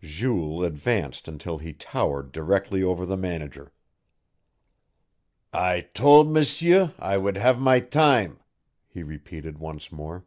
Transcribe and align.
Jules 0.00 0.62
advanced 0.64 1.26
until 1.26 1.58
he 1.58 1.72
towered 1.72 2.30
directly 2.30 2.84
over 2.84 3.04
the 3.04 3.16
manager. 3.16 3.72
"I 5.52 5.88
tol' 5.92 6.22
M'sieur 6.22 6.94
I 7.00 7.18
would 7.18 7.36
have 7.36 7.58
my 7.60 7.80
time," 7.80 8.38
he 8.86 9.02
repeated 9.02 9.58
once 9.58 9.90
more. 9.90 10.24